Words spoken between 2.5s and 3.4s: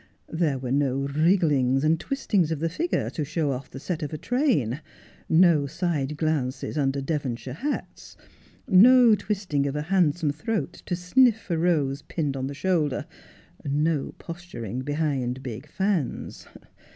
of the figure, to